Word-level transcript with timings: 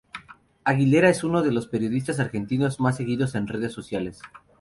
Aguilera 0.63 1.09
es 1.09 1.23
uno 1.23 1.43
de 1.43 1.51
los 1.51 1.67
periodistas 1.67 2.19
argentinos 2.19 2.79
más 2.79 2.97
seguidos 2.97 3.35
en 3.35 3.45
redes 3.47 3.71
sociales. 3.71 4.19